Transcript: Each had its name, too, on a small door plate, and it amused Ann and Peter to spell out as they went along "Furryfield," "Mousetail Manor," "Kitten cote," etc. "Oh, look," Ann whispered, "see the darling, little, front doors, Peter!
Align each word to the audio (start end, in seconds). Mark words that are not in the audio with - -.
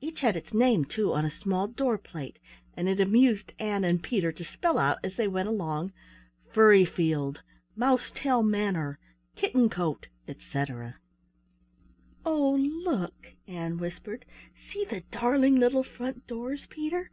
Each 0.00 0.22
had 0.22 0.34
its 0.34 0.52
name, 0.52 0.84
too, 0.84 1.12
on 1.12 1.24
a 1.24 1.30
small 1.30 1.68
door 1.68 1.98
plate, 1.98 2.40
and 2.76 2.88
it 2.88 2.98
amused 2.98 3.52
Ann 3.60 3.84
and 3.84 4.02
Peter 4.02 4.32
to 4.32 4.42
spell 4.44 4.76
out 4.76 4.98
as 5.04 5.14
they 5.14 5.28
went 5.28 5.48
along 5.48 5.92
"Furryfield," 6.52 7.36
"Mousetail 7.76 8.42
Manor," 8.42 8.98
"Kitten 9.36 9.68
cote," 9.70 10.08
etc. 10.26 10.96
"Oh, 12.26 12.56
look," 12.56 13.34
Ann 13.46 13.78
whispered, 13.78 14.24
"see 14.56 14.84
the 14.84 15.04
darling, 15.12 15.54
little, 15.60 15.84
front 15.84 16.26
doors, 16.26 16.66
Peter! 16.66 17.08